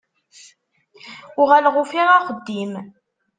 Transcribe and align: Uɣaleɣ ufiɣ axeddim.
Uɣaleɣ 1.41 1.75
ufiɣ 1.83 2.07
axeddim. 2.17 2.73